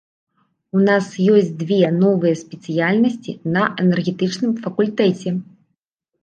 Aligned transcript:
У 0.77 0.79
нас 0.87 1.09
ёсць 1.33 1.51
дзве 1.61 1.77
новыя 2.03 2.39
спецыяльнасці 2.39 3.31
на 3.57 3.67
энергетычным 3.85 4.57
факультэце. 4.65 5.29